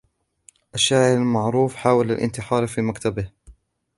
الشاعر 0.75 1.13
المعروف 1.17 1.75
حاول 1.75 2.11
الإنتحار 2.11 2.67
في 2.67 2.81
مكتبه. 2.81 3.31